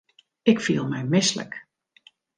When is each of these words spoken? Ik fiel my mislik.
Ik 0.51 0.57
fiel 0.65 0.85
my 0.93 1.01
mislik. 1.11 1.53